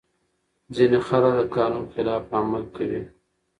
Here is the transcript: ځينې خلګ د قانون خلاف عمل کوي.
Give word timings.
ځينې 0.75 0.99
خلګ 1.07 1.33
د 1.37 1.41
قانون 1.55 1.85
خلاف 1.93 2.23
عمل 2.37 2.63
کوي. 2.75 3.01